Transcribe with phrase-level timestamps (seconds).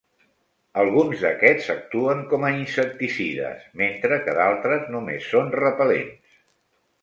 [0.83, 6.43] Alguns d'aquests actuen com a insecticides, mentre que d'altres només són repel·lents.